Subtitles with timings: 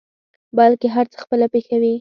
[0.57, 1.89] بلکې هر څه خپله پېښوي.